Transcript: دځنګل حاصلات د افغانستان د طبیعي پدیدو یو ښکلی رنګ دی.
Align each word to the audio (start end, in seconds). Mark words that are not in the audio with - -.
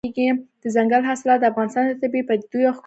دځنګل 0.61 1.01
حاصلات 1.09 1.39
د 1.41 1.45
افغانستان 1.51 1.83
د 1.87 1.93
طبیعي 2.01 2.23
پدیدو 2.29 2.57
یو 2.59 2.67
ښکلی 2.71 2.71
رنګ 2.71 2.75
دی. 2.75 2.79